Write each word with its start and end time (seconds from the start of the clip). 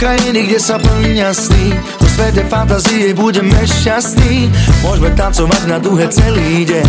krajiny, 0.00 0.48
kde 0.48 0.56
sa 0.56 0.80
plnia 0.80 1.28
sny. 1.36 1.76
Po 2.00 2.08
svete 2.08 2.48
fantázie 2.48 3.12
budeme 3.12 3.52
šťastní. 3.52 4.48
Môžeme 4.80 5.12
tancovať 5.12 5.68
na 5.68 5.76
duhe 5.76 6.08
celý 6.08 6.64
deň. 6.64 6.88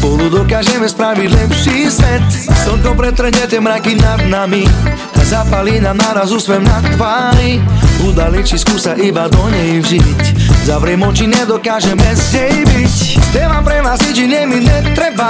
Spolu 0.00 0.32
dokážeme 0.32 0.88
spraviť 0.88 1.28
lepší 1.28 1.92
svet. 1.92 2.24
Slnko 2.64 2.96
pretrhne 2.96 3.44
tie 3.44 3.60
mraky 3.60 4.00
nad 4.00 4.24
nami 4.32 4.64
A 5.12 5.20
zapalí 5.28 5.76
nám 5.76 6.00
naraz 6.00 6.32
úsmev 6.32 6.64
na 6.64 6.80
tvári. 6.96 7.60
Udali 8.08 8.40
či 8.40 8.56
skúsa 8.56 8.96
iba 8.96 9.28
do 9.28 9.44
nej 9.52 9.84
vžiť. 9.84 10.20
Zavriem 10.64 11.04
oči, 11.04 11.28
nedokážeme 11.28 12.08
z 12.16 12.24
nej 12.32 12.56
byť. 12.64 12.96
Spievam 13.28 13.60
pre 13.60 13.84
vás 13.84 14.00
nič 14.08 14.24
iné 14.24 14.48
mi 14.48 14.64
netreba 14.64 15.28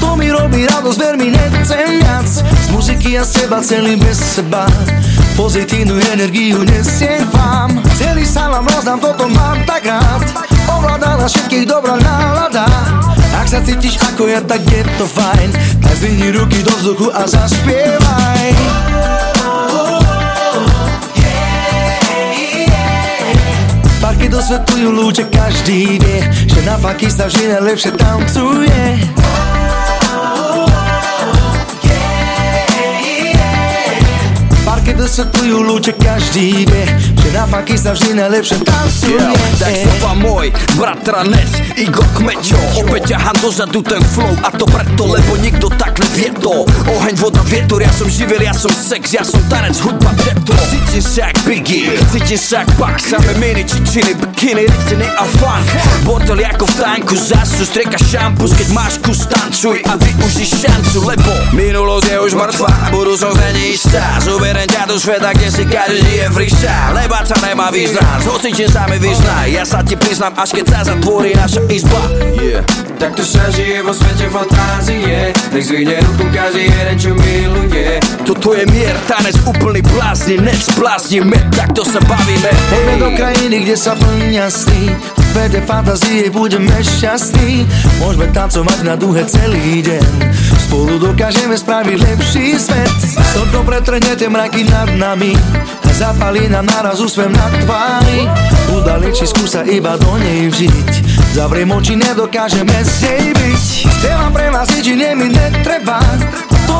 To 0.00 0.16
mi 0.16 0.32
robí 0.32 0.64
radosť, 0.64 0.98
ver 0.98 1.14
mi 1.20 1.28
nechcem 1.28 2.00
viac. 2.00 2.28
Z 2.40 2.66
muziky 2.72 3.20
a 3.20 3.24
z 3.24 3.44
teba 3.44 3.60
celý 3.60 4.00
bez 4.00 4.16
seba. 4.16 4.64
Pozitívnu 5.36 5.96
energiu 6.12 6.64
nesiem 6.64 7.24
vám. 7.32 7.80
Celý 7.96 8.24
sa 8.24 8.48
vám 8.48 8.66
rozdám, 8.68 9.00
toto 9.00 9.28
mám 9.28 9.60
tak 9.68 9.88
rád. 9.88 10.24
Ovláda 10.68 11.20
na 11.20 11.26
všetkých 11.28 11.64
dobrá 11.68 11.96
nálada. 12.00 12.66
Ak 13.36 13.48
sa 13.48 13.60
cítiš 13.64 13.96
ako 14.12 14.28
ja, 14.28 14.40
tak 14.44 14.64
je 14.68 14.84
to 14.96 15.06
fajn. 15.08 15.48
Tak 15.80 15.94
zvihni 15.96 16.28
ruky 16.32 16.60
do 16.60 16.72
vzduchu 16.76 17.08
a 17.12 17.24
zaspievaj. 17.24 18.48
Parky 24.00 24.32
dosvetľujú 24.32 24.88
lúče, 24.90 25.24
každý 25.28 26.00
vie 26.00 26.24
Že 26.48 26.60
na 26.64 26.80
faky 26.80 27.12
sa 27.12 27.28
vždy 27.28 27.52
najlepšie 27.52 27.92
tancuje 28.00 28.80
Dosvetľujú 35.10 35.58
lúče, 35.66 35.92
každý 35.98 36.70
vie 36.70 36.86
Že 37.18 37.28
na 37.34 37.42
faky 37.42 37.74
sa 37.74 37.98
vždy 37.98 38.14
najlepšie 38.14 38.62
tancuje. 38.62 39.18
Yeah, 39.18 39.58
tak 39.58 39.74
slova 39.82 40.14
môj, 40.14 40.54
bratranec 40.78 41.50
Igor 41.74 42.06
Kmeťo. 42.14 42.54
Opäť 42.78 43.18
ťahám 43.18 43.36
dozadu 43.42 43.82
ten 43.82 43.98
flow 44.14 44.30
A 44.46 44.54
to 44.54 44.70
preto, 44.70 45.10
lebo 45.10 45.34
nikto 45.42 45.66
tak 45.74 45.98
nevie 45.98 46.30
to. 46.38 46.62
Oheň, 46.86 47.18
voda, 47.18 47.42
vietor, 47.50 47.82
ja 47.82 47.90
som 47.90 48.06
živel, 48.06 48.38
ja 48.38 48.54
som 48.54 48.70
sex 48.70 49.10
Ja 49.10 49.26
som 49.26 49.42
tanec, 49.50 49.74
hudba, 49.82 50.14
detto 50.14 50.54
Cítim 50.70 51.02
sa 51.02 51.26
jak 51.26 51.36
Biggie, 51.42 51.98
cítim 52.14 52.38
sa 52.38 52.62
jak 52.62 52.70
Pac 52.78 53.02
Same 53.02 53.34
mini, 53.42 53.66
čičiny, 53.66 54.14
bikiny, 54.14 54.70
riciny 54.70 55.10
a 55.18 55.26
funk. 55.42 55.66
Bordel 56.06 56.38
ako 56.46 56.70
v 56.70 56.74
tanku, 56.78 57.18
zasu 57.18 57.66
strieka 57.66 57.98
šampus 57.98 58.54
Keď 58.54 58.68
máš 58.70 59.02
kus, 59.02 59.26
tancuj 59.26 59.82
a 59.90 59.98
využi 59.98 60.46
šancu 60.46 61.02
Lebo 61.02 61.34
minulosť 61.58 62.14
je 62.14 62.16
už 62.30 62.32
mŕtva, 62.38 62.70
budúcnosť 62.94 63.38
není 63.50 63.74
istá 63.74 64.22
Zoberiem 64.22 64.70
ťa 64.70 64.86
do 64.86 64.99
sveta, 65.00 65.32
kde 65.32 65.48
si 65.48 65.64
každý 65.64 66.12
je 66.20 66.28
freestyle 66.28 66.92
Lebať 66.92 67.32
sa 67.32 67.36
nemá 67.48 67.72
význam, 67.72 68.20
hocite 68.28 68.68
sa 68.68 68.84
mi 68.84 69.00
vyznaj. 69.00 69.48
Ja 69.48 69.64
sa 69.64 69.80
ti 69.80 69.96
priznám, 69.96 70.36
až 70.36 70.60
keď 70.60 70.64
sa 70.68 70.80
zatvorí 70.92 71.32
naša 71.32 71.64
izba. 71.72 72.04
Yeah. 72.36 72.60
Takto 73.00 73.24
sa 73.24 73.48
žije 73.48 73.80
vo 73.80 73.96
svete 73.96 74.28
fantázie. 74.28 75.32
Nech 75.56 75.64
zvihne 75.64 76.04
ruku 76.04 76.28
každý 76.28 76.68
jeden, 76.68 76.96
čo 77.00 77.10
miluje 77.16 77.89
Toto 78.30 78.54
je 78.54 78.62
mier, 78.70 78.94
tanec 79.10 79.34
úplný 79.42 79.82
blázni, 79.90 80.38
nec 80.38 80.62
bláznime, 80.78 81.34
takto 81.50 81.82
sa 81.82 81.98
bavíme. 81.98 82.46
Poďme 82.70 82.94
do 83.02 83.10
krajiny, 83.18 83.66
kde 83.66 83.74
sa 83.74 83.98
plnia 83.98 84.46
sny. 84.46 84.86
V 85.18 85.22
svete 85.34 85.58
fantázie 85.66 86.30
budeme 86.30 86.70
šťastní. 86.78 87.66
Môžeme 87.98 88.30
tancovať 88.30 88.86
na 88.86 88.94
duhe 88.94 89.26
celý 89.26 89.82
deň. 89.82 90.06
Spolu 90.62 91.02
dokážeme 91.02 91.58
spraviť 91.58 91.98
lepší 91.98 92.54
svet. 92.54 92.94
Slnko 93.34 93.66
pretrhne 93.66 94.14
tie 94.14 94.30
mraky 94.30 94.62
nad 94.62 94.94
nami. 94.94 95.34
A 95.82 95.90
zapalí 95.90 96.46
nám 96.46 96.70
naraz 96.70 97.02
úsmev 97.02 97.34
na 97.34 97.50
tvári. 97.66 98.30
Udali 98.70 99.10
či 99.10 99.26
skúsa 99.26 99.66
iba 99.66 99.98
do 99.98 100.14
nej 100.22 100.46
vžiť. 100.46 101.18
Zavriem 101.34 101.74
oči, 101.74 101.98
nedokážeme 101.98 102.78
z 102.78 102.94
nej 103.10 103.24
byť. 103.34 103.66
Spievam 103.90 104.30
pre 104.30 104.54
vás 104.54 104.70
nič 104.70 104.86
iné 104.86 105.18
mi 105.18 105.34
netreba 105.34 105.98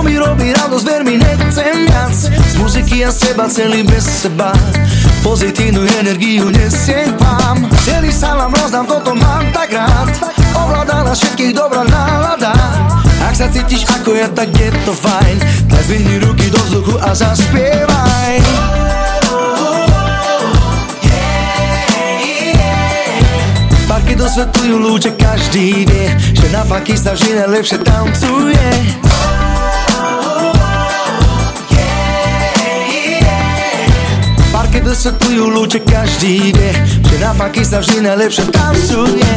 Mi 0.01 0.17
robí 0.17 0.49
radosť, 0.49 0.85
ver 0.89 1.05
mi 1.05 1.21
nechcem 1.21 1.85
viac. 1.85 2.17
Z 2.17 2.55
muziky 2.57 3.05
a 3.05 3.13
z 3.13 3.21
teba 3.21 3.45
celý 3.53 3.85
bez 3.85 4.25
seba 4.25 4.49
Pozitívnu 5.21 5.85
energiu 6.01 6.49
nesiem 6.49 7.13
vám. 7.21 7.69
Celý 7.85 8.09
sa 8.09 8.33
vám 8.33 8.57
rozdám, 8.57 8.89
toto 8.89 9.13
mám 9.13 9.45
tak 9.53 9.77
rád. 9.77 10.09
Ovláda 10.57 11.05
nás 11.05 11.21
všetkých 11.21 11.53
dobrá 11.53 11.85
nálada. 11.85 12.57
Ak 13.21 13.37
sa 13.37 13.53
cítiš 13.53 13.85
ako 13.85 14.17
ja, 14.17 14.33
tak 14.33 14.49
je 14.57 14.73
to 14.89 14.97
fajn. 14.97 15.37
Tak 15.69 15.83
zvihni 15.85 16.17
ruky 16.25 16.49
do 16.49 16.61
vzduchu 16.65 16.97
a 17.05 17.13
zaspievaj. 17.13 18.41
Parky 23.85 24.17
dosvetľujú 24.17 24.77
lúče, 24.81 25.11
každý 25.19 25.83
vie 25.83 26.09
Že 26.39 26.47
na 26.55 26.63
faky 26.63 26.95
sa 26.95 27.11
vždy 27.11 27.43
najlepšie 27.43 27.79
tancuje 27.83 28.67
Parky 34.91 35.07
dosvetľujú 35.07 35.45
lúče, 35.55 35.81
každý 35.87 36.51
vie 36.51 36.73
Že 37.07 37.17
na 37.23 37.31
faky 37.39 37.63
sa 37.63 37.79
vždy 37.79 38.11
najlepšie 38.11 38.51
tancuje 38.51 39.31